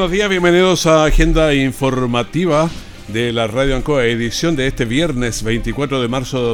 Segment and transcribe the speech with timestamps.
[0.00, 2.70] Buenos días, bienvenidos a Agenda Informativa
[3.08, 6.46] de la Radio Ancoa, edición de este viernes 24 de marzo de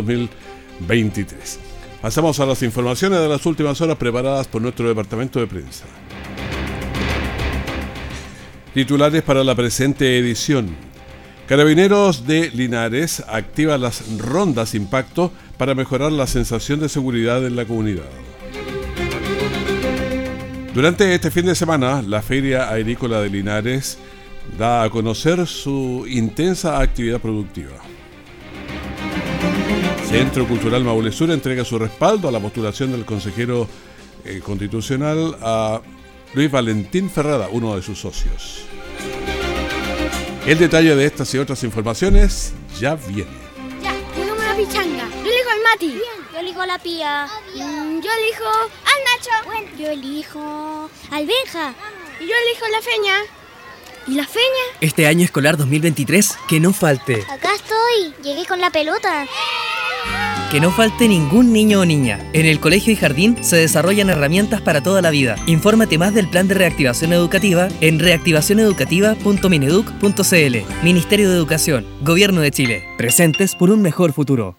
[0.80, 1.60] 2023.
[2.02, 5.84] Pasamos a las informaciones de las últimas horas preparadas por nuestro departamento de prensa.
[8.74, 10.74] Titulares para la presente edición.
[11.46, 17.64] Carabineros de Linares activa las rondas impacto para mejorar la sensación de seguridad en la
[17.64, 18.10] comunidad.
[20.76, 23.96] Durante este fin de semana, la Feria Agrícola de Linares
[24.58, 27.78] da a conocer su intensa actividad productiva.
[30.06, 33.66] Centro Cultural Maule Sur entrega su respaldo a la postulación del consejero
[34.22, 35.80] eh, constitucional a
[36.34, 38.66] Luis Valentín Ferrada, uno de sus socios.
[40.46, 43.30] El detalle de estas y otras informaciones ya viene.
[43.82, 45.08] Ya, la pichanga.
[45.24, 45.30] Yo
[45.72, 46.15] Mati.
[46.46, 47.26] Yo elijo a la Pía.
[47.56, 49.32] Mm, yo elijo al Nacho.
[49.46, 51.74] Bueno, yo elijo al Benja.
[52.20, 53.14] Y yo elijo la Feña.
[54.06, 54.78] ¿Y la Feña?
[54.80, 57.24] Este año escolar 2023, que no falte.
[57.28, 58.14] Acá estoy.
[58.22, 59.26] Llegué con la pelota.
[60.52, 62.30] Que no falte ningún niño o niña.
[62.32, 65.34] En el colegio y jardín se desarrollan herramientas para toda la vida.
[65.46, 70.84] Infórmate más del plan de reactivación educativa en reactivacioneducativa.mineduc.cl.
[70.84, 72.84] Ministerio de Educación, Gobierno de Chile.
[72.96, 74.56] Presentes por un mejor futuro.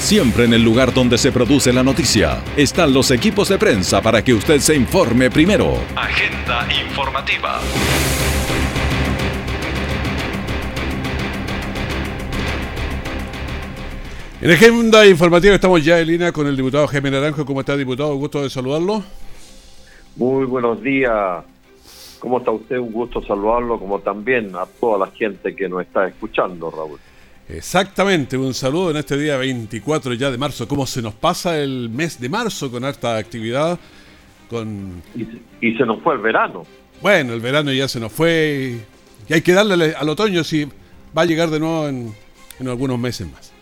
[0.00, 4.24] Siempre en el lugar donde se produce la noticia están los equipos de prensa para
[4.24, 5.74] que usted se informe primero.
[5.94, 7.60] Agenda informativa.
[14.40, 17.44] En agenda informativa estamos ya en línea con el diputado Jaime Naranjo.
[17.44, 18.14] ¿Cómo está, diputado?
[18.14, 19.04] Un gusto de saludarlo.
[20.16, 21.44] Muy buenos días.
[22.18, 22.78] ¿Cómo está usted?
[22.78, 26.98] Un gusto saludarlo, como también a toda la gente que nos está escuchando, Raúl.
[27.52, 30.68] Exactamente, un saludo en este día 24 ya de marzo.
[30.68, 33.78] ¿Cómo se nos pasa el mes de marzo con harta actividad?
[34.48, 35.02] Con...
[35.14, 36.64] Y, y se nos fue el verano.
[37.00, 38.78] Bueno, el verano ya se nos fue
[39.28, 42.12] y hay que darle al otoño si va a llegar de nuevo en,
[42.58, 43.52] en algunos meses más.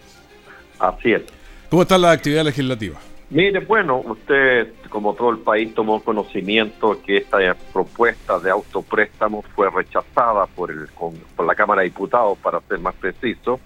[0.78, 1.22] Así es.
[1.71, 2.98] ¿Cómo está la actividad legislativa?
[3.31, 7.38] Mire, bueno, usted, como todo el país, tomó conocimiento que esta
[7.72, 12.78] propuesta de autopréstamo fue rechazada por, el, con, por la Cámara de Diputados, para ser
[12.78, 13.60] más preciso.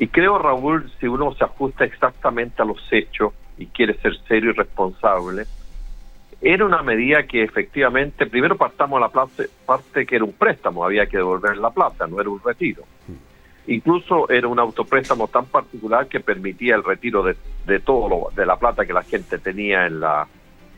[0.00, 4.48] Y creo, Raúl, si uno se ajusta exactamente a los hechos y quiere ser serio
[4.48, 5.44] y responsable,
[6.40, 11.04] era una medida que efectivamente, primero partamos la parte, parte que era un préstamo, había
[11.04, 12.82] que devolver la plata, no era un retiro.
[13.66, 18.46] Incluso era un autopréstamo tan particular que permitía el retiro de, de todo lo, de
[18.46, 20.26] la plata que la gente tenía en la,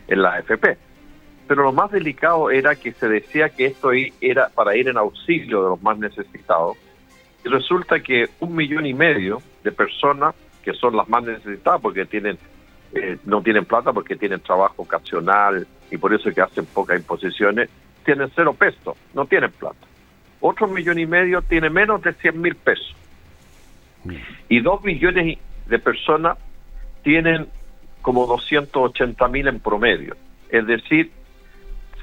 [0.08, 0.76] en la AFP.
[1.46, 3.90] Pero lo más delicado era que se decía que esto
[4.20, 6.76] era para ir en auxilio de los más necesitados.
[7.44, 12.38] Resulta que un millón y medio de personas que son las más necesitadas porque tienen
[12.94, 16.98] eh, no tienen plata porque tienen trabajo ocasional y por eso es que hacen pocas
[16.98, 17.68] imposiciones,
[18.04, 19.86] tienen cero pesos, no tienen plata
[20.42, 22.94] otro millón y medio tiene menos de 100 mil pesos.
[24.48, 26.36] Y dos millones de personas
[27.02, 27.46] tienen
[28.02, 30.16] como 280 mil en promedio.
[30.50, 31.12] Es decir,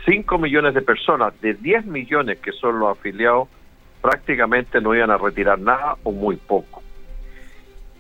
[0.06, 3.50] 5 millones de personas de 10 millones que son los afiliados
[4.02, 6.82] prácticamente no iban a retirar nada o muy poco.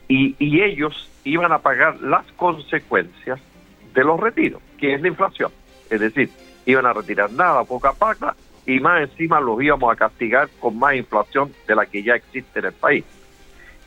[0.07, 3.39] Y, ellos iban a pagar las consecuencias
[3.93, 5.51] de los retiros, que es la inflación.
[5.89, 6.29] Es decir,
[6.65, 10.95] iban a retirar nada, poca paga y más encima los íbamos a castigar con más
[10.95, 13.05] inflación de la que ya existe en el país.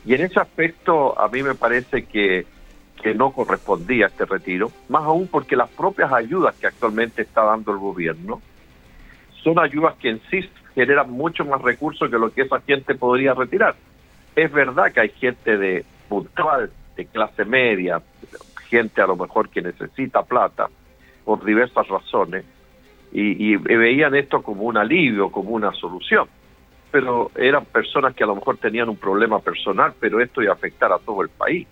[0.04, 2.46] Y en ese aspecto a mí me parece que,
[3.02, 7.72] que no correspondía este retiro, más aún porque las propias ayudas que actualmente está dando
[7.72, 8.40] el gobierno
[9.42, 13.34] son ayudas que en sí generan mucho más recursos que lo que esa gente podría
[13.34, 13.74] retirar.
[14.34, 18.02] Es verdad que hay gente de puntual, de clase media,
[18.68, 20.68] gente a lo mejor que necesita plata
[21.24, 22.44] por diversas razones,
[23.14, 26.26] y, veían esto como un alivio, como una solución.
[26.90, 30.54] Pero eran personas que a lo mejor tenían un problema personal, pero esto iba a
[30.54, 31.66] afectar a todo el país.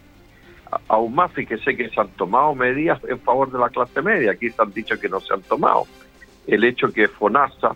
[0.86, 4.32] aún más, fíjese que se han tomado medidas en favor de la clase media.
[4.32, 5.84] Aquí se han dicho que no se han tomado.
[6.46, 7.74] El hecho que FONASA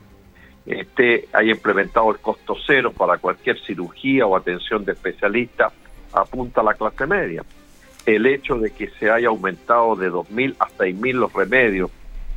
[0.67, 5.73] este, haya implementado el costo cero para cualquier cirugía o atención de especialista
[6.13, 7.45] apunta a la clase media.
[8.07, 11.91] El hecho de que se haya aumentado de 2.000 a 6.000 los remedios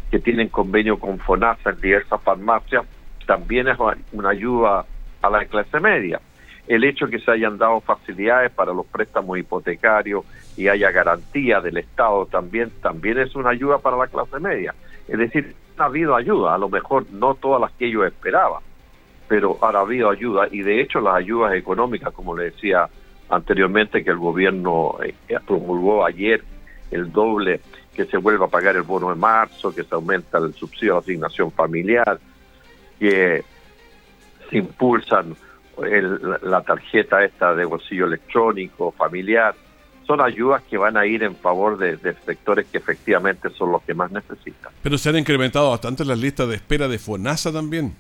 [0.10, 2.86] que tienen convenio con FONASA en diversas farmacias,
[3.26, 3.78] también es
[4.14, 4.86] una ayuda
[5.22, 6.22] a la clase media.
[6.68, 10.26] El hecho que se hayan dado facilidades para los préstamos hipotecarios
[10.56, 14.74] y haya garantía del Estado también, también es una ayuda para la clase media.
[15.08, 18.62] Es decir, ha habido ayuda, a lo mejor no todas las que ellos esperaban,
[19.28, 22.88] pero ha habido ayuda y de hecho las ayudas económicas, como le decía
[23.30, 25.14] anteriormente, que el gobierno eh,
[25.46, 26.44] promulgó ayer
[26.92, 27.62] el doble,
[27.94, 31.00] que se vuelva a pagar el bono de marzo, que se aumenta el subsidio de
[31.00, 32.20] asignación familiar,
[33.00, 33.44] que
[34.50, 35.36] se impulsan
[36.44, 39.54] la tarjeta esta de bolsillo electrónico familiar,
[40.08, 43.94] son ayudas que van a ir en favor de, sectores que efectivamente son los que
[43.94, 44.72] más necesitan.
[44.82, 47.94] Pero se han incrementado bastante las listas de espera de FONASA también.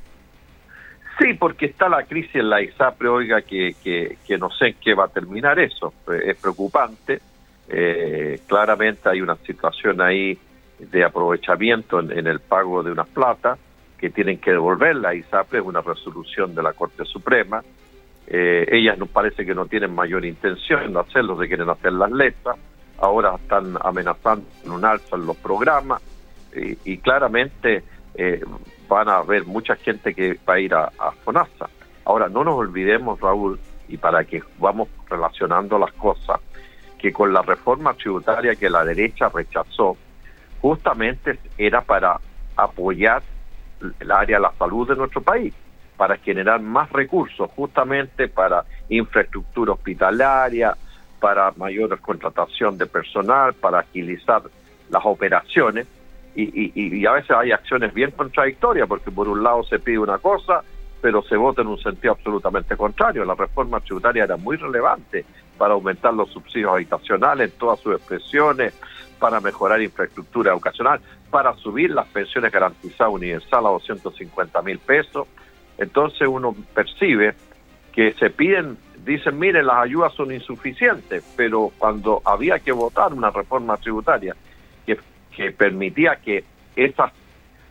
[1.20, 4.94] Sí, porque está la crisis en la ISAPRE, oiga, que, que, no sé en qué
[4.94, 5.94] va a terminar eso.
[6.10, 7.20] Eh, es preocupante.
[7.68, 10.38] Eh, claramente hay una situación ahí
[10.80, 13.58] de aprovechamiento en, el pago de unas plata
[13.98, 17.64] que tienen que devolver la ISAPRE, es una resolución de la Corte Suprema.
[18.28, 22.12] Eh, ellas nos parece que no tienen mayor intención de hacerlo, de quieren hacer las
[22.12, 22.58] letras.
[23.00, 26.02] Ahora están amenazando en un alza en los programas
[26.84, 27.84] y, claramente
[28.16, 28.44] eh,
[28.90, 30.90] van a haber mucha gente que va a ir a
[31.24, 31.70] FONASA.
[32.08, 33.60] Ahora, no nos olvidemos, Raúl,
[33.90, 36.40] y para que vamos relacionando las cosas,
[36.98, 39.98] que con la reforma tributaria que la derecha rechazó,
[40.62, 42.20] justamente era para
[42.56, 43.22] apoyar
[44.00, 45.54] el área de la salud de nuestro país,
[45.98, 50.78] para generar más recursos, justamente para infraestructura hospitalaria,
[51.20, 54.44] para mayor contratación de personal, para agilizar
[54.90, 55.88] las operaciones.
[56.36, 60.20] Y, y, a veces hay acciones bien contradictorias, porque por un lado se pide una
[60.20, 60.62] cosa,
[61.02, 63.26] pero se vota en un sentido absolutamente contrario.
[63.26, 65.26] La reforma tributaria era muy relevante
[65.58, 68.74] para aumentar los subsidios habitacionales en todas sus expresiones,
[69.18, 71.02] para mejorar infraestructura educacional,
[71.32, 75.28] para subir las pensiones garantizadas universal a 250 mil pesos.
[75.78, 77.36] Entonces uno percibe
[77.98, 83.32] que se piden, dicen, mire, las ayudas son insuficientes, pero cuando había que votar una
[83.32, 84.36] reforma tributaria
[84.86, 86.44] que, permitía que
[86.76, 87.12] esas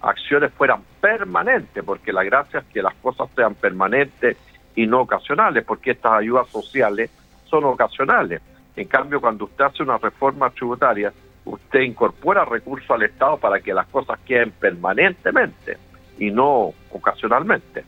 [0.01, 4.37] acciones fueran permanentes, porque la gracia es que las cosas sean permanentes
[4.77, 7.11] y no ocasionales, porque estas ayudas sociales
[7.47, 8.41] son ocasionales.
[8.77, 11.13] En cambio, cuando usted hace una reforma tributaria,
[11.45, 15.79] usted incorpora recursos al Estado para que las cosas queden permanentemente
[16.19, 17.85] y no ocasionalmente.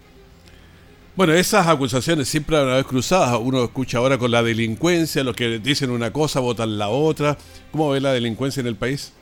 [1.19, 3.37] Bueno, esas acusaciones siempre a haber cruzadas.
[3.43, 7.37] Uno escucha ahora con la delincuencia, los que dicen una cosa votan la otra.
[7.73, 9.13] ¿Cómo ve la delincuencia en el país?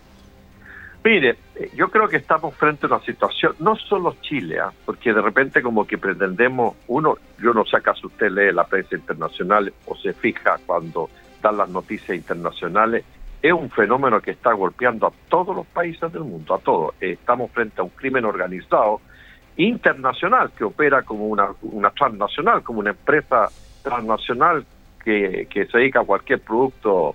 [1.02, 1.38] Mire,
[1.74, 4.70] yo creo que estamos frente a una situación, no solo Chile, ¿ah?
[4.84, 8.94] porque de repente como que pretendemos, uno, yo no sé acaso usted lee la prensa
[8.94, 11.08] internacional o se fija cuando
[11.40, 13.06] dan las noticias internacionales,
[13.40, 16.94] es un fenómeno que está golpeando a todos los países del mundo, a todos.
[17.00, 19.00] Estamos frente a un crimen organizado
[19.56, 23.48] internacional que opera como una, una transnacional, como una empresa
[23.82, 24.64] transnacional
[25.04, 27.14] que, que se dedica a cualquier producto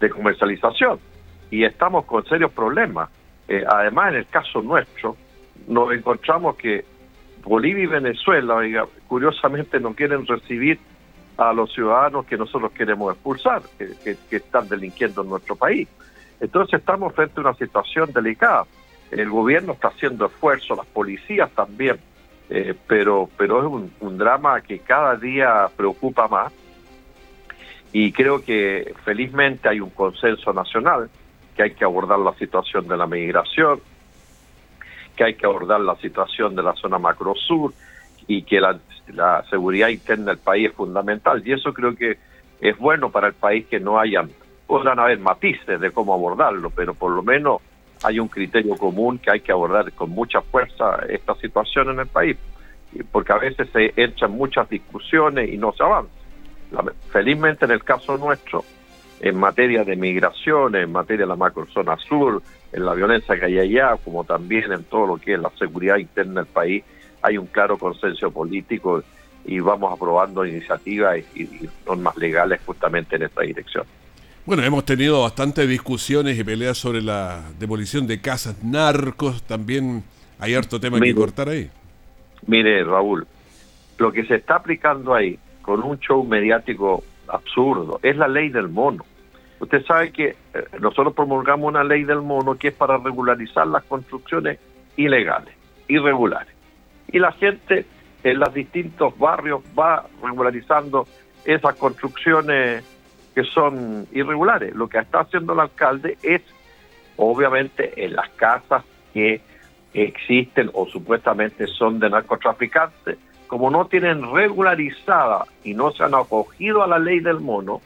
[0.00, 0.98] de comercialización.
[1.50, 3.10] Y estamos con serios problemas
[3.48, 5.16] eh, además, en el caso nuestro,
[5.66, 6.84] nos encontramos que
[7.42, 8.56] Bolivia y Venezuela,
[9.06, 10.78] curiosamente, no quieren recibir
[11.36, 15.88] a los ciudadanos que nosotros queremos expulsar, que, están delinquiendo en nuestro país.
[16.40, 18.64] Entonces estamos frente a una situación delicada.
[19.10, 21.98] El gobierno está haciendo esfuerzos, las policías también,
[22.50, 26.52] eh, pero, pero es un, drama que cada día preocupa más
[27.92, 31.08] y creo que felizmente hay un consenso nacional
[31.56, 33.80] que hay que abordar la situación de la migración,
[35.16, 37.72] que hay que abordar la situación de la zona macro sur
[38.26, 38.78] y que la,
[39.48, 41.42] seguridad interna del país es fundamental.
[41.46, 42.18] Y eso creo que
[42.60, 44.30] es bueno para el país que no hayan,
[44.66, 47.60] podrán haber matices de cómo abordarlo, pero por lo menos
[48.04, 52.06] hay un criterio común que hay que abordar con mucha fuerza esta situación en el
[52.06, 52.36] país,
[53.10, 56.12] porque a veces se echan muchas discusiones y no se avanza.
[57.10, 58.64] Felizmente en el caso nuestro,
[59.20, 62.42] en materia de migración, en materia de la macrozona sur,
[62.72, 65.96] en la violencia que hay allá, como también en todo lo que es la seguridad
[65.96, 66.84] interna del país,
[67.22, 69.02] hay un claro consenso político
[69.46, 71.48] y vamos aprobando iniciativas y,
[71.86, 73.86] normas legales justamente en esta dirección.
[74.46, 80.04] Bueno, hemos tenido bastantes discusiones y peleas sobre la demolición de casas narcos, también
[80.38, 81.70] hay harto tema que cortar ahí.
[82.46, 83.26] Mire, Raúl,
[83.96, 88.00] lo que se está aplicando ahí con un show mediático absurdo.
[88.02, 89.04] Es la ley del mono.
[89.60, 90.36] Usted sabe que eh,
[90.78, 94.58] nosotros promulgamos una ley del mono que es para regularizar las construcciones
[94.96, 95.54] ilegales,
[95.88, 96.52] irregulares.
[97.10, 97.86] Y la gente
[98.22, 101.06] en los distintos barrios va regularizando
[101.46, 102.84] esas construcciones
[103.34, 104.74] que son irregulares.
[104.74, 106.42] Lo que está haciendo el alcalde es,
[107.16, 109.40] obviamente, en las casas que
[109.92, 116.82] existen o supuestamente son de narcotraficantes, como no tienen regularizada y no se han acogido
[116.82, 117.80] a la ley del mono,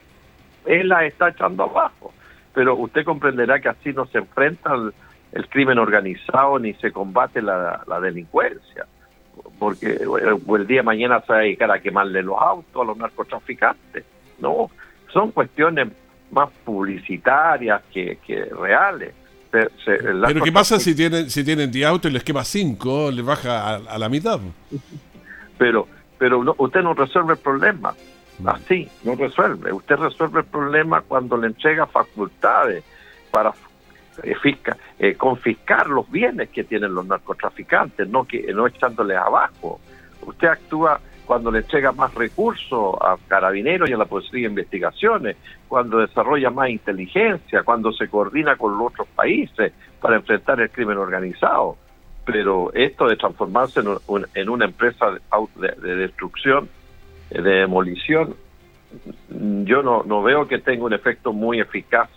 [0.64, 2.12] él la está echando abajo.
[2.54, 7.84] Pero usted comprenderá que así no se enfrenta el, crimen organizado ni se combate la,
[8.00, 8.86] delincuencia.
[9.58, 12.96] Porque el, día de mañana se va a dedicar a quemarle los autos a los
[12.96, 14.04] narcotraficantes.
[14.40, 14.70] No,
[15.12, 15.88] son cuestiones
[16.30, 18.18] más publicitarias que,
[18.58, 19.14] reales.
[19.50, 23.10] Pero, ¿qué pasa si tienen si tienen 10 autos y les quema 5?
[23.10, 24.38] ¿Les baja a, la mitad?
[25.56, 25.88] Pero
[26.18, 27.94] pero usted no resuelve el problema.
[28.44, 29.72] Así, no resuelve.
[29.72, 32.84] Usted resuelve el problema cuando le entrega facultades
[33.30, 33.52] para
[34.22, 34.34] eh,
[34.98, 39.80] eh, confiscar los bienes que tienen los narcotraficantes, no que no echándoles abajo.
[40.22, 45.36] Usted actúa cuando le entrega más recursos a carabineros y a la Policía de Investigaciones,
[45.68, 50.96] cuando desarrolla más inteligencia, cuando se coordina con los otros países para enfrentar el crimen
[50.96, 51.76] organizado.
[52.24, 53.80] Pero esto de transformarse
[54.34, 55.18] en, una empresa
[55.56, 56.68] de destrucción
[57.30, 58.34] de demolición,
[59.28, 62.08] yo no, no veo que tenga un efecto muy eficaz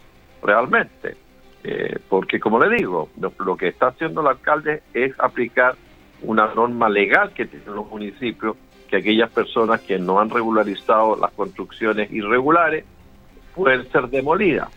[0.42, 1.18] realmente.
[1.64, 5.76] Eh, porque como le digo, lo, que está haciendo el alcalde es aplicar
[6.24, 8.56] una norma legal que tienen los municipios,
[8.92, 12.84] que aquellas personas que no han regularizado las construcciones irregulares
[13.56, 14.68] pueden ser demolidas.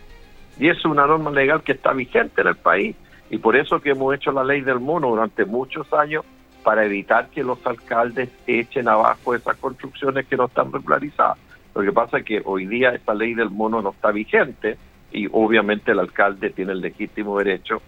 [0.57, 2.95] Y es una norma legal que está vigente en el país.
[3.29, 6.23] Y por eso que hemos hecho la ley del mono durante muchos años
[6.63, 11.37] para evitar que los alcaldes echen abajo esas construcciones que no están regularizadas.
[11.75, 14.77] Lo que pasa es que hoy día esta ley del mono no está vigente
[15.11, 17.81] y obviamente el alcalde tiene el legítimo derecho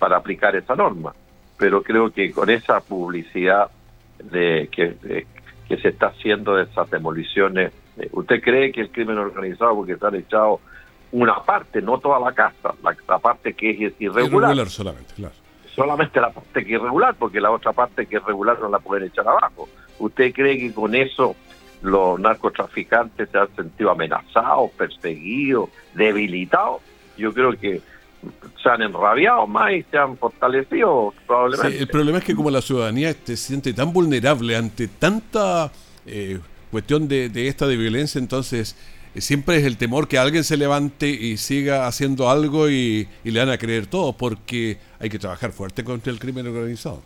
[0.00, 1.14] para aplicar esa norma.
[1.56, 3.70] Pero creo que con esa publicidad
[4.18, 5.26] de que,
[5.68, 9.96] que se está haciendo de esas demoliciones, eh, ¿usted cree que el crimen organizado, porque
[9.96, 10.60] se han echado
[11.12, 14.50] una parte, no toda la casa, la, parte que es irregular?
[14.50, 15.34] Irregular solamente, claro
[15.78, 18.80] solamente la parte que es regular, porque la otra parte que es regular no la
[18.80, 19.68] pueden echar abajo.
[20.00, 21.36] ¿Usted cree que con eso
[21.82, 26.82] los narcotraficantes se han sentido amenazados, perseguidos, debilitados?
[27.16, 27.80] Yo creo que
[28.62, 31.78] se han enrabiado más y se han fortalecido probablemente.
[31.78, 35.70] el problema es que como la ciudadanía se siente tan vulnerable ante tanta
[36.06, 38.76] eh, cuestión de, de esta de violencia, entonces
[39.20, 43.50] siempre es el temor que alguien se levante y siga haciendo algo y, le van
[43.50, 47.02] a creer todo, porque hay que trabajar fuerte contra el crimen organizado.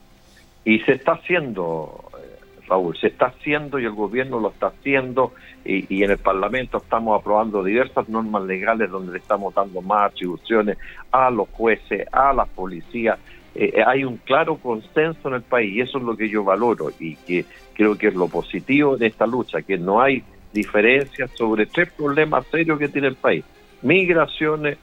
[0.64, 2.21] Y se está haciendo, eh,
[2.68, 5.32] Raúl, se está haciendo y el gobierno lo está haciendo
[5.64, 10.78] y, en el Parlamento estamos aprobando diversas normas legales donde le estamos dando más atribuciones
[11.10, 13.18] a los jueces, a la policía.
[13.54, 16.42] Eh, eh, hay un claro consenso en el país y eso es lo que yo
[16.42, 21.30] valoro y que creo que es lo positivo de esta lucha, que no hay diferencias
[21.32, 23.44] sobre tres problemas serios que tiene el país.
[23.82, 24.78] Migraciones,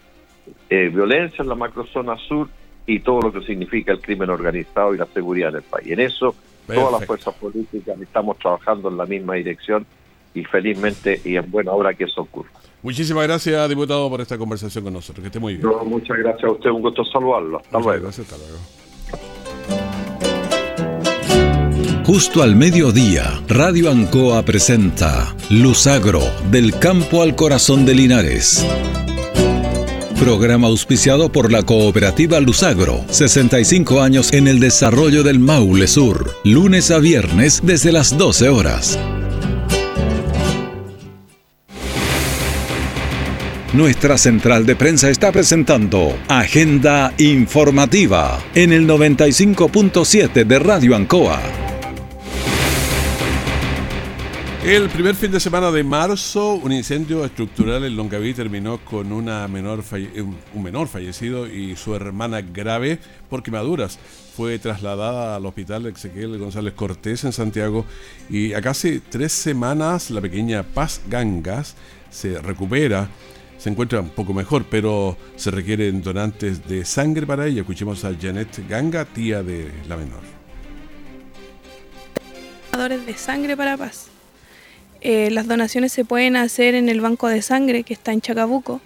[0.69, 2.49] eh, violencia en la macrozona sur
[2.85, 5.91] y todo lo que significa el crimen organizado y la seguridad del país.
[5.91, 6.35] En eso
[6.75, 9.85] todas las fuerzas políticas estamos trabajando en la misma dirección
[10.33, 12.51] y felizmente y en buena hora que eso ocurra.
[12.81, 15.21] Muchísimas gracias, diputado, por esta conversación con nosotros.
[15.21, 15.67] Que esté muy bien.
[15.85, 17.57] muchas gracias a usted, un gusto saludarlo.
[17.57, 18.03] Hasta luego.
[18.03, 18.59] Gracias, hasta luego.
[22.05, 28.65] Justo al mediodía, Radio Ancoa presenta Luzagro, del campo al corazón de Linares.
[30.19, 36.91] Programa auspiciado por la cooperativa Luzagro, 65 años en el desarrollo del Maule Sur, lunes
[36.91, 38.99] a viernes desde las 12 horas.
[43.71, 51.68] Nuestra central de prensa está presentando Agenda Informativa en el 95.7 de Radio Ancoa.
[54.69, 59.09] El primer fin de semana de marzo, un incendio estructural en Longaví terminó con
[59.51, 59.83] menor
[60.53, 62.99] un menor fallecido y su hermana grave
[63.31, 63.97] por quemaduras.
[64.37, 67.83] Fue trasladada al hospital Ezequiel González Cortés en Santiago
[68.29, 71.75] y a casi tres semanas la pequeña Paz Gangas
[72.11, 73.09] se recupera
[73.57, 77.61] se encuentra un poco mejor, pero se requieren donantes de sangre para ella.
[77.61, 80.21] Escuchemos a Janet Ganga, tía de la menor.
[82.71, 84.11] Donadores de sangre para Paz.
[85.01, 88.81] Eh, las donaciones se pueden hacer en el banco de sangre que está en Chacabuco,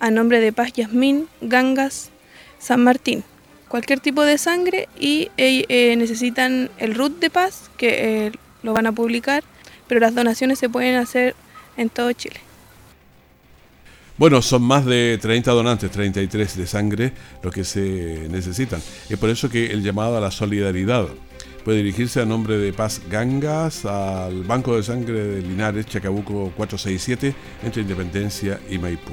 [0.00, 2.10] a nombre de Paz Yasmín, Gangas,
[2.58, 3.24] San Martín.
[3.68, 8.32] Cualquier tipo de sangre y eh, eh, necesitan el RUT de Paz, que
[8.62, 9.44] lo van a publicar,
[9.86, 11.34] pero las donaciones se pueden hacer
[11.76, 12.40] en todo Chile.
[14.18, 18.82] Bueno, son más de 30 donantes, 33 de sangre, los que se necesitan.
[19.08, 21.06] Es por eso que el llamado a la solidaridad
[21.68, 27.34] puede dirigirse a nombre de Paz Gangas al Banco de Sangre de Linares, Chacabuco 467,
[27.62, 29.12] entre Independencia y Maipú.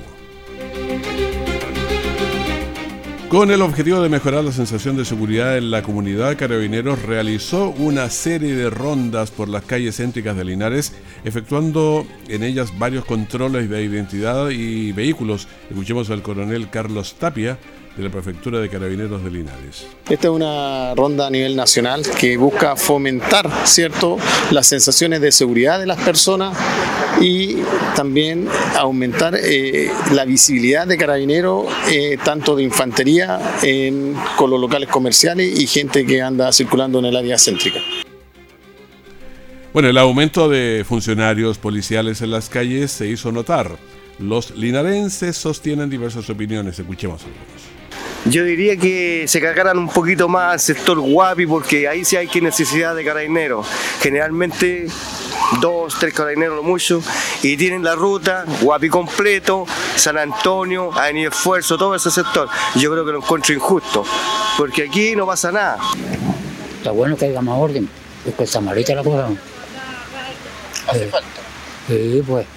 [3.27, 8.09] Con el objetivo de mejorar la sensación de seguridad en la comunidad, Carabineros realizó una
[8.09, 10.93] serie de rondas por las calles céntricas de Linares,
[11.25, 15.49] efectuando en ellas varios controles de identidad y vehículos.
[15.69, 17.59] Escuchemos al coronel Carlos Tapia,
[17.95, 19.87] de la Prefectura de Carabineros de Linares.
[20.09, 24.17] Esta es una ronda a nivel nacional que busca fomentar, ¿cierto?,
[24.51, 26.57] las sensaciones de seguridad de las personas
[27.21, 27.57] y
[27.95, 34.89] también aumentar eh, la visibilidad de carabineros, eh, tanto de infantería en, con los locales
[34.89, 37.79] comerciales y gente que anda circulando en el área céntrica.
[39.73, 43.71] Bueno, el aumento de funcionarios policiales en las calles se hizo notar.
[44.19, 46.79] Los linarenses sostienen diversas opiniones.
[46.79, 47.74] Escuchemos algunos.
[48.25, 52.27] Yo diría que se cargaran un poquito más al sector Guapi porque ahí sí hay
[52.27, 53.67] que necesidad de carabineros.
[54.01, 54.87] Generalmente
[55.61, 57.03] dos, tres carabineros lo mucho
[57.43, 62.49] y tienen la ruta Guapi completo, San Antonio, Avenida Esfuerzo, todo ese sector.
[62.75, 64.03] Yo creo que lo encuentro injusto
[64.57, 65.77] porque aquí no pasa nada.
[66.77, 67.87] Está bueno que haya más orden,
[68.25, 69.29] es que está malita la cosa.
[70.87, 71.29] ¿Hace falta?
[71.87, 72.47] Sí, pues.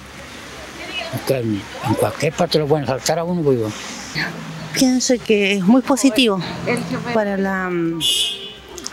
[1.13, 3.59] Es que en, en cualquier parte lo pueden saltar a uno, pues.
[4.73, 6.41] Pienso que es muy positivo
[7.13, 7.99] para la, mm,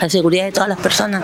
[0.01, 1.23] la seguridad de todas las personas.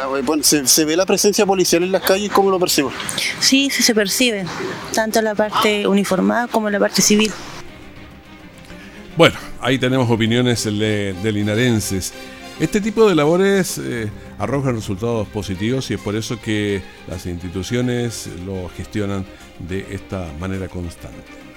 [0.00, 2.30] Ah, Bueno, ¿se, se ve la presencia policial en las calles?
[2.30, 2.92] ¿Cómo lo percibo?
[3.40, 4.44] Sí, sí se percibe,
[4.94, 7.32] tanto la parte uniformada como la parte civil.
[9.16, 12.12] Bueno, ahí tenemos opiniones de, de linarenses.
[12.60, 18.28] Este tipo de labores eh, arrojan resultados positivos y es por eso que las instituciones
[18.46, 19.24] lo gestionan
[19.60, 21.47] de esta manera constante.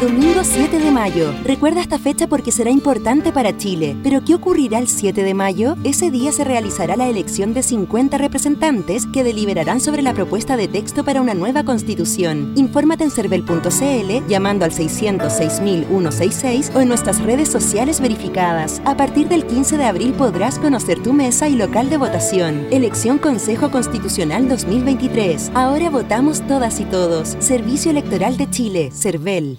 [0.00, 1.34] Domingo 7 de mayo.
[1.42, 3.96] Recuerda esta fecha porque será importante para Chile.
[4.04, 5.74] ¿Pero qué ocurrirá el 7 de mayo?
[5.82, 10.68] Ese día se realizará la elección de 50 representantes que deliberarán sobre la propuesta de
[10.68, 12.52] texto para una nueva constitución.
[12.54, 18.80] Infórmate en cervel.cl llamando al 606.166 o en nuestras redes sociales verificadas.
[18.84, 22.68] A partir del 15 de abril podrás conocer tu mesa y local de votación.
[22.70, 25.50] Elección Consejo Constitucional 2023.
[25.54, 27.34] Ahora votamos todas y todos.
[27.40, 29.58] Servicio Electoral de Chile, Cervel.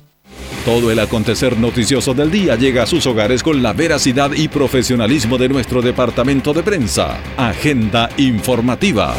[0.65, 5.37] Todo el acontecer noticioso del día llega a sus hogares con la veracidad y profesionalismo
[5.37, 7.17] de nuestro departamento de prensa.
[7.37, 9.15] Agenda informativa.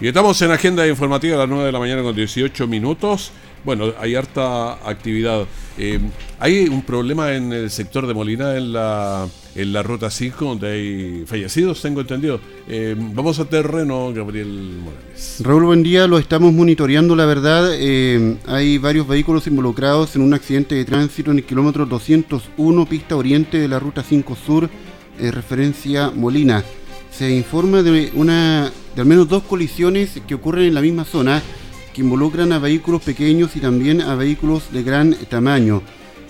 [0.00, 3.30] Y estamos en agenda informativa a las 9 de la mañana con 18 minutos.
[3.62, 5.46] Bueno, hay harta actividad.
[5.78, 6.00] Eh,
[6.38, 10.70] hay un problema en el sector de Molina, en la, en la ruta 5, donde
[10.70, 12.40] hay fallecidos, tengo entendido.
[12.68, 15.36] Eh, vamos a terreno, Gabriel Morales.
[15.40, 16.06] Raúl, buen día.
[16.06, 17.70] Lo estamos monitoreando, la verdad.
[17.74, 23.16] Eh, hay varios vehículos involucrados en un accidente de tránsito en el kilómetro 201, pista
[23.16, 24.70] oriente de la ruta 5 Sur,
[25.18, 26.64] eh, referencia Molina.
[27.10, 31.42] Se informa de, una, de al menos dos colisiones que ocurren en la misma zona
[31.92, 35.82] que involucran a vehículos pequeños y también a vehículos de gran tamaño.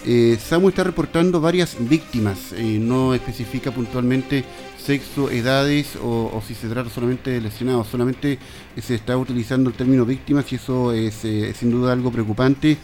[0.04, 4.44] Eh, SAMU está reportando varias víctimas, eh, no especifica puntualmente
[4.82, 8.38] sexo, edades o, si se trata solamente de lesionados, solamente
[8.80, 12.76] se está utilizando el término víctimas y eso es eh, sin duda algo preocupante.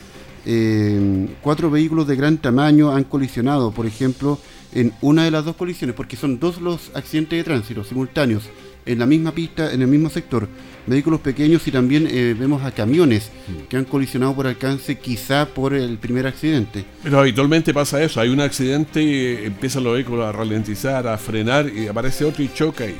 [0.46, 4.38] Eh, cuatro vehículos de gran tamaño han colisionado, por ejemplo,
[4.72, 8.44] en una de las dos colisiones, porque son dos los accidentes de tránsito simultáneos
[8.88, 10.48] en la misma pista, en el mismo sector.
[10.86, 13.30] Vehículos pequeños y también eh, vemos a camiones
[13.68, 16.86] que han colisionado por alcance, quizá por el primer accidente.
[17.02, 21.68] Pero habitualmente pasa eso, hay un accidente y empiezan los vehículos a ralentizar, a frenar
[21.68, 22.96] y aparece otro y choca y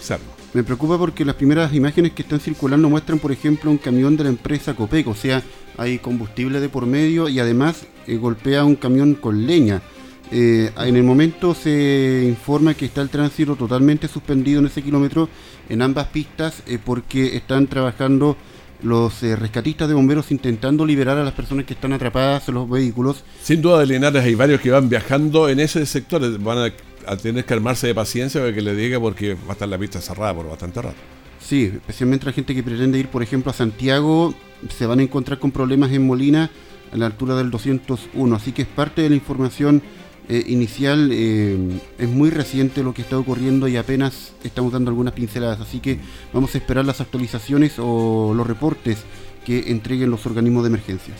[0.00, 0.26] se arma.
[0.54, 4.24] Me preocupa porque las primeras imágenes que están circulando muestran, por ejemplo, un camión de
[4.24, 5.42] la empresa Copeco, o sea,
[5.76, 9.82] hay combustible de por medio y además eh, golpea un camión con leña.
[10.30, 15.28] Eh, en el momento se informa que está el tránsito totalmente suspendido en ese kilómetro
[15.68, 18.36] en ambas pistas eh, porque están trabajando
[18.82, 22.68] los eh, rescatistas de bomberos intentando liberar a las personas que están atrapadas en los
[22.68, 23.24] vehículos.
[23.42, 26.72] Sin duda de Linares hay varios que van viajando en ese sector, van a,
[27.10, 29.78] a tener que armarse de paciencia para que le diga porque va a estar la
[29.78, 30.96] pista cerrada por bastante rato.
[31.40, 34.34] Sí, especialmente la gente que pretende ir, por ejemplo, a Santiago,
[34.76, 36.50] se van a encontrar con problemas en Molina
[36.92, 39.82] a la altura del 201, así que es parte de la información
[40.28, 41.56] eh, inicial, eh,
[41.98, 45.98] es muy reciente lo que está ocurriendo y apenas estamos dando algunas pinceladas, así que
[46.32, 48.98] vamos a esperar las actualizaciones o los reportes
[49.46, 51.16] que entreguen los organismos de emergencias.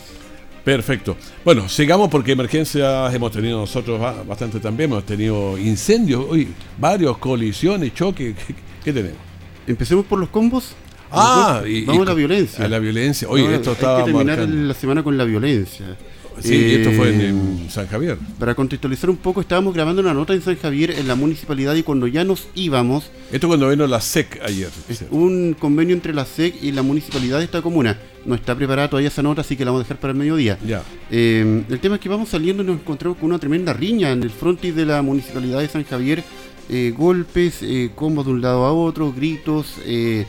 [0.63, 1.15] Perfecto.
[1.43, 4.91] Bueno, sigamos porque emergencias hemos tenido nosotros ba- bastante también.
[4.91, 8.35] Hemos tenido incendios, uy, varios colisiones, choques.
[8.45, 9.17] ¿Qué, qué tenemos?
[9.65, 10.73] Empecemos por los combos.
[11.11, 12.65] Ah, Después y- vamos y a la violencia.
[12.65, 13.27] a la violencia.
[13.29, 14.67] Oye, No, esto hay estaba que terminar marcando.
[14.67, 15.97] la semana con la violencia.
[16.41, 18.17] Sí, y esto fue en, Eh, en San Javier.
[18.37, 21.83] Para contextualizar un poco, estábamos grabando una nota en San Javier, en la municipalidad, y
[21.83, 24.69] cuando ya nos íbamos, Esto cuando vino la SEC ayer.
[24.87, 27.97] es un convenio entre la SEC y la municipalidad de esta comuna.
[28.25, 30.57] No está preparada todavía esa nota, así que la vamos a dejar para el mediodía.
[30.65, 30.83] Ya.
[31.09, 34.23] Eh, el tema es que vamos saliendo y nos encontramos con una tremenda riña en
[34.23, 36.23] el frontis de la municipalidad de San Javier.
[36.71, 40.25] Eh, golpes, eh, combos de un lado a otro, gritos, eh,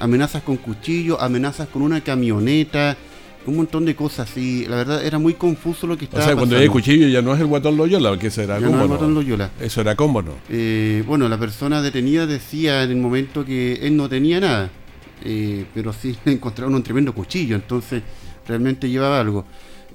[0.00, 2.96] amenazas con cuchillo, amenazas con una camioneta,
[3.46, 4.36] un montón de cosas.
[4.36, 7.22] Y la verdad era muy confuso lo que O estaba sea, cuando hay cuchillo ya
[7.22, 8.86] no es el guatón Loyola, porque eso era Ya el ¿no?
[8.88, 9.50] guatón Loyola.
[9.60, 10.32] Eso era combo, ¿no?
[10.48, 14.70] Eh, bueno, la persona detenida decía en el momento que él no tenía nada,
[15.24, 18.02] eh, pero sí le encontraron un tremendo cuchillo, entonces
[18.46, 19.44] realmente llevaba algo.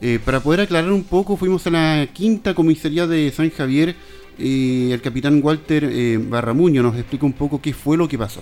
[0.02, 3.96] Eh, para poder aclarar un poco, fuimos a la quinta comisaría de San Javier
[4.38, 8.42] y el capitán Walter eh, Barramuño nos explica un poco qué fue lo que pasó.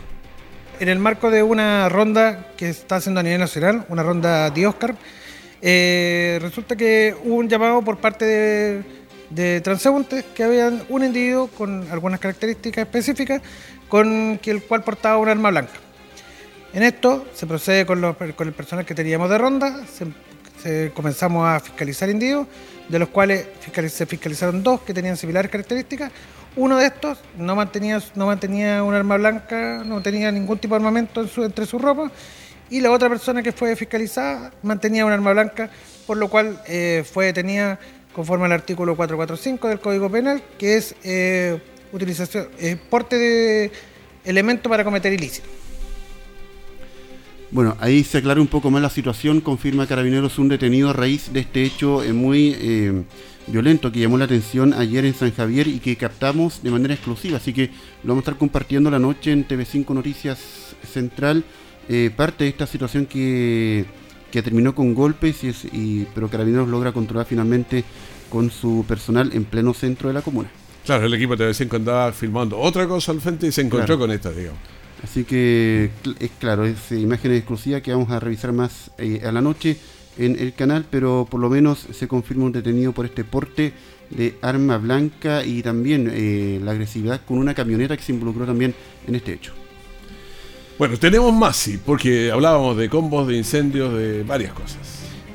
[0.80, 4.68] En el marco de una ronda que está haciendo a nivel nacional, una ronda de
[4.68, 4.96] Oscar,
[5.62, 8.84] eh, resulta que hubo un llamado por parte de,
[9.30, 13.42] de transeúntes que habían un individuo con algunas características específicas
[13.90, 15.74] con el cual portaba un arma blanca.
[16.74, 19.84] En esto se procede con, el personal que teníamos de ronda,
[20.94, 22.48] comenzamos a fiscalizar individuos,
[22.90, 23.48] de los cuales
[23.90, 26.12] se fiscalizaron dos que tenían similares características.
[26.58, 30.78] Uno de estos no mantenía, no mantenía un arma blanca, no tenía ningún tipo de
[30.78, 32.12] armamento en su- entre sus ropas,
[32.70, 35.70] y la otra persona que fue fiscalizada mantenía un arma blanca,
[36.08, 37.80] por lo cual eh, fue detenida
[38.12, 41.60] conforme al artículo 445 del Código Penal, que es eh,
[41.94, 43.72] utilización, eh, porte de
[44.26, 45.48] elemento para cometer ilícito.
[47.52, 51.32] Bueno, ahí se aclara un poco más la situación, confirma Carabineros un detenido a raíz
[51.32, 53.06] de este hecho muy
[53.48, 57.38] violento que llamó la atención ayer en San Javier y que captamos de manera exclusiva,
[57.38, 57.68] así que
[58.04, 61.44] lo vamos a estar compartiendo la noche en TV5 Noticias Central,
[61.90, 63.86] eh, parte de esta situación que,
[64.32, 67.84] que terminó con golpes, y es- y- pero Carabineros logra controlar finalmente
[68.30, 70.50] con su personal en pleno centro de la comuna.
[70.86, 74.00] Claro, el equipo de TV5 andaba filmando otra cosa al frente y se encontró Claro.
[74.00, 74.60] con esta, digamos.
[75.04, 79.32] Así que es claro, es eh, imágenes exclusivas que vamos a revisar más eh, a
[79.32, 79.78] la noche
[80.18, 83.74] en el canal, pero por lo menos se confirma un detenido por este porte
[84.10, 88.74] de arma blanca y también eh, la agresividad con una camioneta que se involucró también
[89.08, 89.54] en este hecho.
[90.78, 94.78] Bueno, tenemos más, sí, porque hablábamos de combos, de incendios, de varias cosas.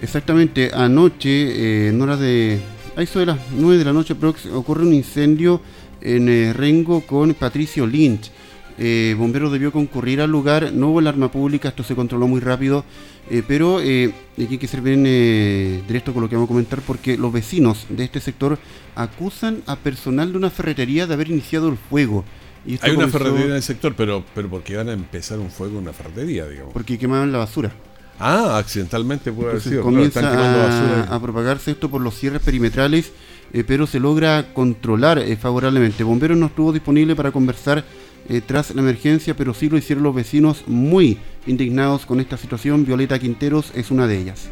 [0.01, 2.61] Exactamente, anoche, eh, en horas de.
[2.97, 4.14] A eso de las 9 de la noche
[4.53, 5.61] ocurre un incendio
[6.01, 8.31] en eh, Rengo con Patricio Lynch.
[8.79, 12.85] Eh, bomberos debió concurrir al lugar, no hubo alarma pública, esto se controló muy rápido,
[13.31, 16.53] eh, pero eh, aquí hay que ser bien eh, directo con lo que vamos a
[16.53, 18.59] comentar porque los vecinos de este sector
[18.95, 22.25] acusan a personal de una ferretería de haber iniciado el fuego.
[22.65, 25.51] Y Hay una comenzó ferretería en el sector, pero, pero porque van a empezar un
[25.51, 26.73] fuego en una ferretería, digamos.
[26.73, 27.73] Porque quemaban la basura.
[28.19, 29.83] Ah, accidentalmente puede haber Entonces sido.
[29.83, 33.13] claro, comienza están quemando a, a propagarse esto por los cierres perimetrales,
[33.53, 36.05] eh, pero se logra controlar favorablemente.
[36.05, 37.85] Bomberos no estuvo disponible para conversar
[38.29, 42.85] eh, tras la emergencia, pero sí lo hicieron los vecinos muy indignados con esta situación.
[42.85, 44.49] Violeta Quinteros es una de ellas.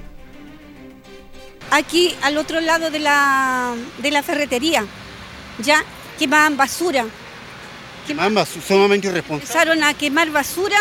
[1.71, 4.85] aquí al otro lado de la, de la ferretería.
[5.63, 5.85] Ya
[6.19, 7.05] quemaban basura.
[8.07, 9.51] Quemaban sumamente irresponsables.
[9.51, 10.79] Empezaron a quemar basura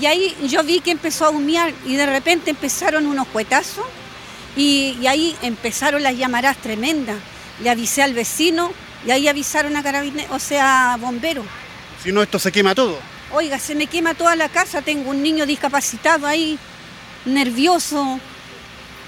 [0.00, 3.84] y ahí yo vi que empezó a humear y de repente empezaron unos cuetazos
[4.56, 7.16] y, y ahí empezaron las llamadas tremendas.
[7.62, 8.72] Le avisé al vecino
[9.06, 11.46] y ahí avisaron a carabineros, o sea, a bomberos.
[12.04, 12.98] Si no, esto se quema todo.
[13.32, 16.58] Oiga, se me quema toda la casa, tengo un niño discapacitado ahí,
[17.24, 18.20] nervioso.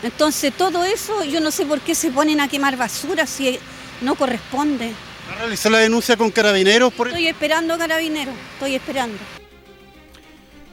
[0.02, 3.58] Entonces todo eso, yo no sé por qué se ponen a quemar basura si
[4.00, 4.92] no corresponde.
[5.28, 9.18] ¿Va a realizar la denuncia con carabineros por Estoy esperando carabineros, estoy esperando.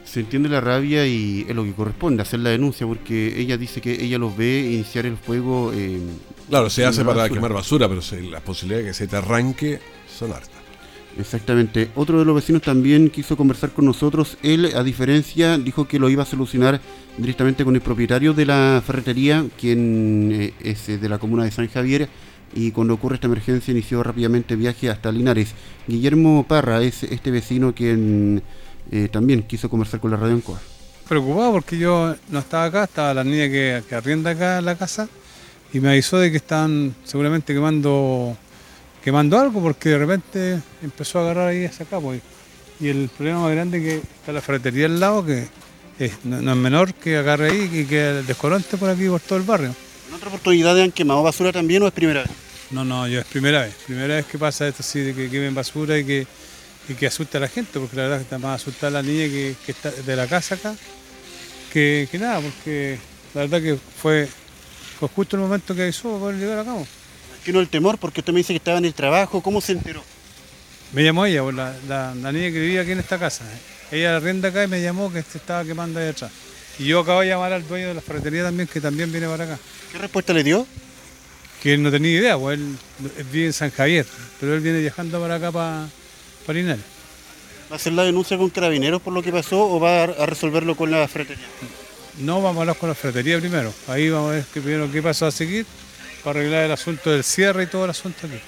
[0.04, 3.80] Se entiende la rabia y es lo que corresponde, hacer la denuncia, porque ella dice
[3.80, 5.72] que ella los ve iniciar el fuego.
[5.74, 5.98] eh,
[6.48, 7.34] Claro, se hace para basura.
[7.34, 9.80] quemar basura, pero se- las posibilidades de que se te arranque
[10.18, 10.50] son hartas.
[11.18, 11.90] Exactamente.
[11.94, 14.36] Otro de los vecinos también quiso conversar con nosotros.
[14.42, 16.80] Él, a diferencia, dijo que lo iba a solucionar
[17.18, 21.50] directamente con el propietario de la ferretería, quien eh, es eh, de la comuna de
[21.50, 22.08] San Javier.
[22.54, 25.54] Y cuando ocurre esta emergencia inició rápidamente viaje hasta Linares.
[25.86, 28.42] Guillermo Parra es este vecino quien
[28.90, 30.60] eh, también quiso conversar con la radio Ancoa.
[31.08, 35.08] preocupado porque yo no estaba acá, estaba la niña que, que arrienda acá la casa
[35.72, 38.36] y me avisó de que estaban seguramente quemando
[39.04, 42.00] quemando algo porque de repente empezó a agarrar ahí hacia acá.
[42.00, 42.20] Pues.
[42.80, 45.46] Y el problema más grande es que está la ferretería al lado, que
[45.98, 49.38] es- no, no es menor que agarre ahí y que descolonte por aquí, por todo
[49.38, 49.74] el barrio.
[50.08, 52.30] ¿En otra oportunidad han quemado basura también o es primera vez?
[52.70, 53.74] No, no, yo es primera vez.
[53.86, 56.26] Primera vez que pasa esto así, de que quemen basura y que,
[56.88, 59.26] y que asusta a la gente, porque la verdad que está más asustada la niña
[59.26, 60.74] que, que está de la casa acá
[61.72, 62.98] que, que nada, porque
[63.34, 64.28] la verdad que fue
[64.98, 66.86] fue justo el momento que avisó para llegar a cabo.
[67.44, 67.98] ¿Qué no el temor?
[67.98, 70.02] Porque usted me dice que estaba en el trabajo, ¿cómo se enteró?
[70.92, 73.44] Me llamó ella, pues, la, la- la niña que vivía aquí en esta casa.
[73.90, 76.30] Ella arrienda acá y me llamó que se estaba quemando ahí atrás.
[76.78, 79.44] Y yo acabo de llamar al dueño de la ferretería también, que también viene para
[79.44, 79.58] acá.
[79.92, 80.66] ¿Qué respuesta le dio?
[81.62, 82.76] Que él no tenía idea, pues él,
[83.16, 84.06] él vive en San Javier,
[84.40, 85.86] pero él viene viajando para acá, para,
[86.46, 86.84] para Linares.
[87.70, 90.76] ¿Va a hacer la denuncia con carabineros por lo que pasó o va a, resolverlo
[90.76, 91.46] con la ferretería?
[92.18, 93.72] No, vamos a hablar con la ferretería primero.
[93.88, 95.64] Ahí vamos a ver qué, primero qué paso a seguir
[96.24, 98.40] para arreglar el asunto del cierre y todo el asunto aquí.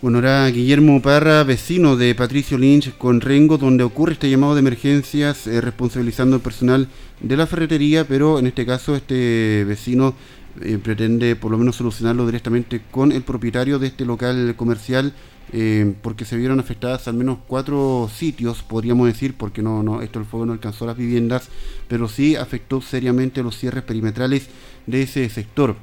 [0.00, 4.60] Bueno, era Guillermo Parra, vecino de Patricio Lynch con Rengo, donde ocurre este llamado de
[4.60, 6.88] emergencias eh, responsabilizando al personal
[7.20, 10.14] de la ferretería, pero en este caso este vecino
[10.60, 15.12] eh, pretende por lo menos solucionarlo directamente con el propietario de este local comercial,
[15.52, 20.18] eh, porque se vieron afectadas al menos cuatro sitios, podríamos decir, porque no, no, esto
[20.18, 21.48] el fuego no alcanzó las viviendas,
[21.88, 24.48] pero sí afectó seriamente los cierres perimetrales
[24.86, 25.76] de ese sector.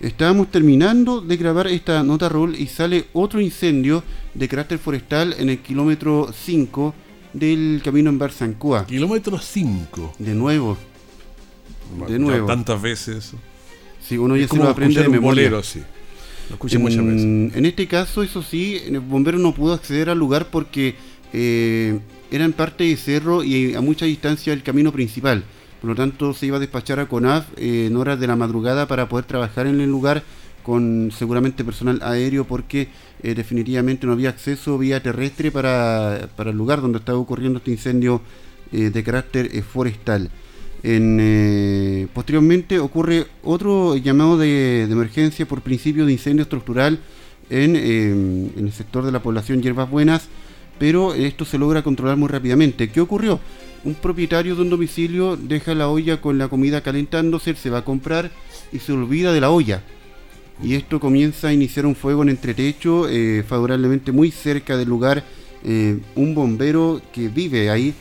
[0.00, 4.02] Estábamos terminando de grabar esta nota Raúl y sale otro incendio
[4.34, 6.94] de carácter forestal en el kilómetro 5
[7.32, 8.86] del camino en Barzancoa.
[8.86, 10.14] Kilómetro 5.
[10.18, 10.76] De nuevo.
[12.08, 12.46] De nuevo.
[12.46, 13.32] Tantas veces.
[14.00, 15.44] Sí, uno Es ya se como lo aprende de memoria.
[15.44, 15.80] bolero, sí.
[16.48, 17.56] Lo escuché en, muchas veces.
[17.56, 20.96] En este caso, eso sí, el bombero no pudo acceder al lugar porque
[21.32, 21.98] eh,
[22.30, 25.44] era en parte de cerro y a mucha distancia del camino principal.
[25.82, 28.88] Por lo tanto, se iba a despachar a CONAF eh, en horas de la madrugada
[28.88, 30.22] para poder trabajar en el lugar
[30.62, 32.88] con seguramente personal aéreo porque
[33.22, 37.72] eh, definitivamente no había acceso vía terrestre para, para el lugar donde estaba ocurriendo este
[37.72, 38.20] incendio
[38.72, 40.30] eh, de carácter eh, forestal.
[40.84, 46.98] En, posteriormente ocurre otro llamado de, emergencia por principio de incendio estructural
[47.50, 50.28] en el sector de la población Hierbas Buenas,
[50.78, 52.90] pero esto se logra controlar muy rápidamente.
[52.90, 53.40] ¿Qué ocurrió?
[53.84, 57.84] Un propietario de un domicilio deja la olla con la comida calentándose, se va a
[57.84, 58.30] comprar
[58.72, 59.82] y se olvida de la olla.
[60.62, 65.24] Y esto comienza a iniciar un fuego en entretecho, eh, favorablemente muy cerca del lugar.
[65.64, 67.94] eh, un bombero que vive ahí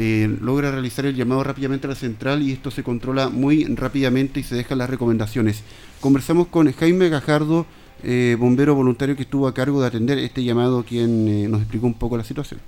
[0.00, 4.38] eh, logra realizar el llamado rápidamente a la central y esto se controla muy rápidamente
[4.38, 5.64] y se dejan las recomendaciones.
[5.98, 7.66] Conversamos con Jaime Gajardo,
[8.02, 11.86] eh, bombero voluntario que estuvo a cargo de atender este llamado, quien eh, nos explicó
[11.86, 12.60] un poco la situación.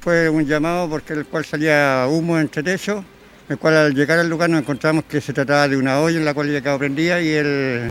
[0.00, 3.04] Fue un llamado porque el cual salía humo entre techo,
[3.48, 6.24] el cual al llegar al lugar nos encontramos que se trataba de una olla en
[6.24, 7.90] la cual ya quedado prendida y el-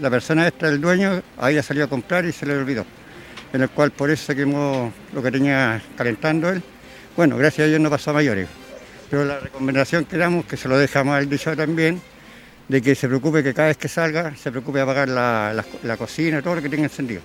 [0.00, 2.84] la persona esta, el dueño, había salido a comprar y se le olvidó.
[3.52, 6.62] En el cual por eso quemó lo que tenía calentando él.
[7.16, 8.48] Bueno, gracias a Dios no pasó a mayores.
[9.10, 12.00] Pero la recomendación que damos, que se lo dejamos al dicho también,
[12.68, 15.64] de que se preocupe que cada vez que salga, se preocupe de apagar la, la-
[15.82, 17.20] la cocina, todo lo que tenga encendido.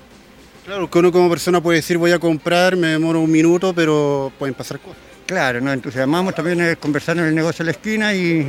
[0.66, 4.32] Claro, que uno como persona puede decir voy a comprar, me demoro un minuto, pero
[4.38, 5.00] pueden pasar cosas.
[5.26, 8.48] Claro, nos entusiasmamos también en conversar en el negocio de la esquina y,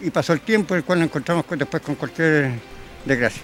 [0.00, 2.50] y pasó el tiempo, el cual nos encontramos con- después con cualquier
[3.04, 3.42] desgracia.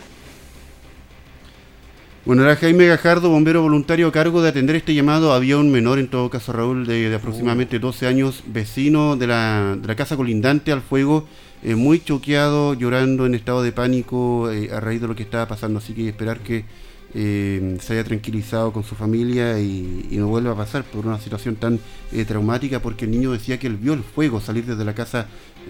[2.26, 5.33] Bueno, era Jaime Gajardo, bombero voluntario a cargo de atender este llamado.
[5.33, 9.78] Había un menor, en todo caso, Raúl, de, de aproximadamente 12 años, vecino de la,
[9.80, 11.26] de la casa colindante al fuego,
[11.62, 15.48] eh, muy choqueado, llorando en estado de pánico eh, a raíz de lo que estaba
[15.48, 15.78] pasando.
[15.78, 16.66] Así que esperar que
[17.14, 21.18] eh, se haya tranquilizado con su familia y, y no vuelva a pasar por una
[21.18, 21.80] situación tan
[22.28, 25.26] traumática, porque el niño decía que él vio el fuego salir desde la casa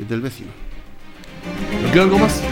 [0.08, 0.50] del vecino.
[1.84, 2.42] ¿No queda algo más?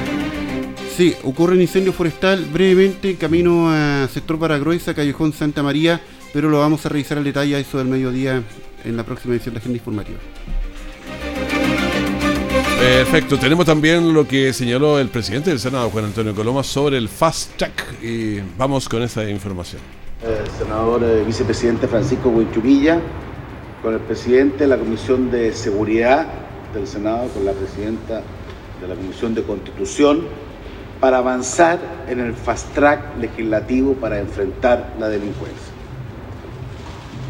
[0.99, 6.01] Sí, ocurre un incendio forestal brevemente, camino a sector Baragruesa, Callejón Santa María,
[6.33, 8.43] pero lo vamos a revisar al detalle a eso del mediodía
[8.85, 10.19] en la próxima edición de Agenda Informativa.
[12.81, 17.09] Perfecto, tenemos también lo que señaló el presidente del Senado, Juan Antonio Coloma, sobre el
[17.09, 19.81] Fast Track y vamos con esa información.
[20.25, 23.01] el senador eh, vicepresidente Francisco Huenchurilla,
[23.85, 26.27] con el presidente de la Comisión de Seguridad
[26.75, 28.21] del Senado, con la presidenta
[28.81, 30.48] de la Comisión de Constitución,
[31.01, 35.73] para avanzar en el fast track legislativo para enfrentar la delincuencia.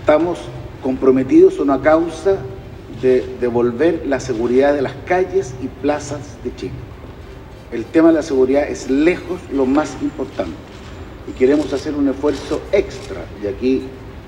[0.00, 0.38] Estamos
[0.82, 2.36] comprometidos a una causa
[3.02, 6.72] de devolver la seguridad de las calles y plazas de Chile.
[7.70, 10.56] El tema de la seguridad es lejos lo más importante
[11.28, 13.82] y queremos hacer un esfuerzo extra, y aquí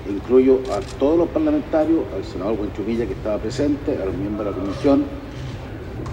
[0.07, 4.51] incluyo a todos los parlamentarios, al senador Buenchumilla que estaba presente, a los miembros de
[4.51, 5.05] la comisión,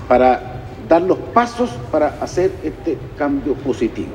[0.08, 0.57] para
[0.88, 4.08] dar los pasos para hacer este cambio positivo.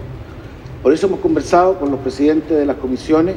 [0.82, 3.36] Por eso hemos conversado con los presidentes de las comisiones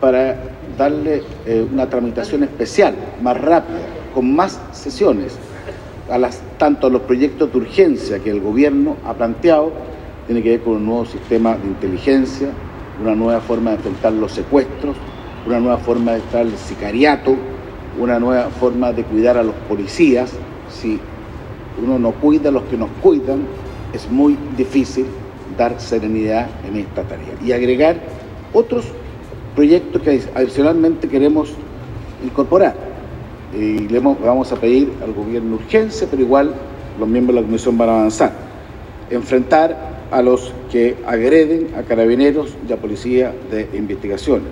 [0.00, 0.36] para
[0.76, 3.80] darle eh, una tramitación especial, más rápida,
[4.12, 5.36] con más sesiones,
[6.10, 9.72] a las, tanto a los proyectos de urgencia que el gobierno ha planteado,
[10.26, 12.48] tiene que ver con un nuevo sistema de inteligencia,
[13.00, 14.96] una nueva forma de enfrentar los secuestros,
[15.46, 17.36] una nueva forma de enfrentar el sicariato,
[17.98, 20.32] una nueva forma de cuidar a los policías.
[20.70, 20.98] Si
[21.82, 23.46] uno no cuida a los que nos cuidan,
[23.92, 25.06] es muy difícil
[25.56, 27.96] dar serenidad en esta tarea y agregar
[28.52, 28.86] otros
[29.54, 31.54] proyectos que adicionalmente queremos
[32.24, 32.74] incorporar.
[33.56, 36.54] Y le vamos a pedir al gobierno urgencia, pero igual
[36.98, 38.32] los miembros de la comisión van a avanzar.
[39.10, 44.42] Enfrentar a los que agreden a carabineros y a policía de investigación.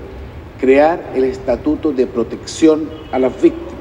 [0.61, 3.72] Crear el estatuto de protección a las víctimas.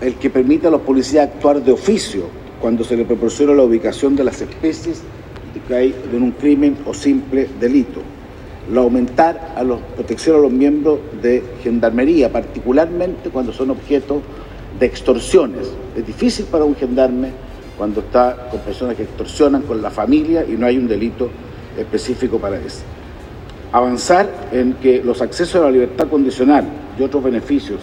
[0.00, 2.24] El que permita a los policías actuar de oficio
[2.60, 5.02] cuando se le proporciona la ubicación de las especies
[5.68, 8.00] que hay de un crimen o simple delito.
[8.72, 14.22] Lo aumentar a la protección a los miembros de gendarmería, particularmente cuando son objeto
[14.78, 15.72] de extorsiones.
[15.96, 17.30] Es difícil para un gendarme
[17.76, 21.30] cuando está con personas que extorsionan con la familia y no hay un delito
[21.78, 22.82] específico para eso.
[23.72, 26.64] Avanzar en que los accesos a la libertad condicional
[26.98, 27.80] y otros beneficios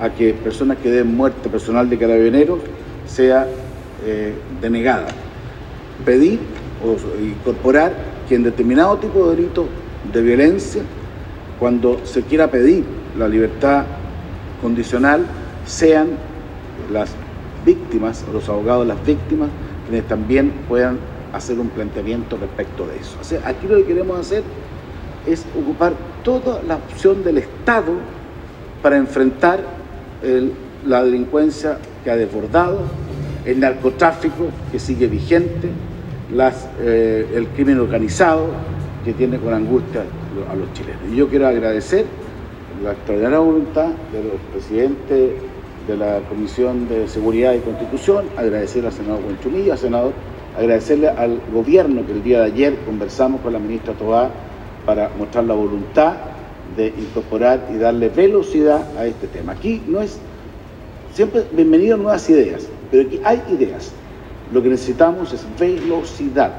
[0.00, 2.60] a que personas que den muerte personal de carabineros
[3.06, 3.46] sea
[4.04, 5.08] eh, denegada.
[6.04, 6.38] Pedir
[6.84, 7.92] o incorporar
[8.28, 9.66] que en determinado tipo de delito
[10.12, 10.82] de violencia,
[11.58, 12.84] cuando se quiera pedir
[13.18, 13.84] la libertad
[14.62, 15.26] condicional,
[15.66, 16.08] sean
[16.92, 17.10] las
[17.64, 19.48] víctimas, los abogados de las víctimas,
[19.88, 20.98] quienes también puedan
[21.32, 23.16] hacer un planteamiento respecto de eso.
[23.20, 24.42] O sea, aquí lo que queremos hacer
[25.26, 27.92] es ocupar toda la opción del Estado
[28.82, 29.77] para enfrentar
[30.86, 32.80] la delincuencia que ha desbordado,
[33.44, 35.68] el narcotráfico que sigue vigente,
[36.34, 38.48] las, eh, el crimen organizado
[39.04, 40.02] que tiene con angustia
[40.50, 41.02] a los chilenos.
[41.10, 42.04] Y yo quiero agradecer
[42.82, 45.32] la extraordinaria voluntad de los presidentes
[45.86, 50.12] de la Comisión de Seguridad y Constitución, agradecer al senador Buenchumilla, senador,
[50.56, 54.30] agradecerle al gobierno que el día de ayer conversamos con la ministra Tobá
[54.84, 56.14] para mostrar la voluntad
[56.76, 59.52] de incorporar y darle velocidad a este tema.
[59.52, 60.18] Aquí no es,
[61.14, 63.92] siempre bienvenido nuevas ideas, pero aquí hay ideas.
[64.52, 66.52] Lo que necesitamos es velocidad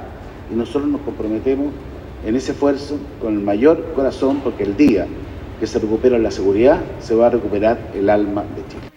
[0.51, 1.73] y nosotros nos comprometemos
[2.25, 5.07] en ese esfuerzo con el mayor corazón porque el día
[5.59, 8.89] que se recupera la seguridad se va a recuperar el alma de Chile.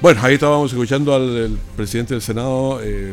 [0.00, 3.12] Bueno, ahí estábamos escuchando al presidente del Senado, eh,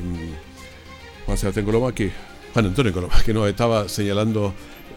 [1.26, 2.12] Juan Sebastián Coloma, que,
[2.54, 4.54] Juan Antonio Coloma, que nos estaba señalando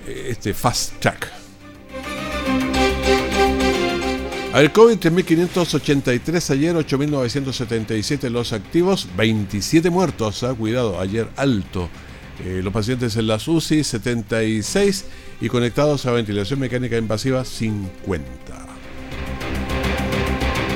[0.09, 1.31] este fast track.
[4.53, 11.89] A ver, COVID 3.583 ayer, 8.977 los activos, 27 muertos, ha cuidado, ayer alto.
[12.45, 15.05] Eh, los pacientes en las UCI, 76
[15.41, 18.25] y conectados a ventilación mecánica invasiva, 50.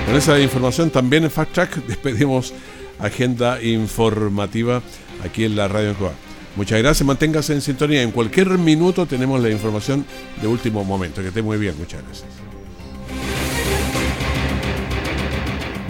[0.07, 2.53] Con esa información también en Fact Track despedimos
[2.99, 4.83] agenda informativa
[5.25, 6.13] aquí en la Radio Encoa.
[6.57, 8.03] Muchas gracias, manténgase en sintonía.
[8.03, 10.05] En cualquier minuto tenemos la información
[10.41, 11.23] de último momento.
[11.23, 12.29] Que esté muy bien, muchas gracias.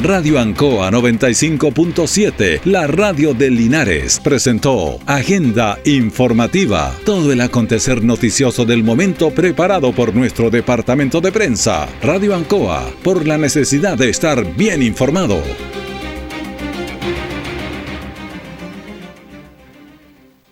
[0.02, 8.82] Radio Ancoa 95.7, la radio de Linares, presentó Agenda Informativa, todo el acontecer noticioso del
[8.82, 11.88] momento preparado por nuestro departamento de prensa.
[12.02, 15.40] Radio Ancoa, por la necesidad de estar bien informado.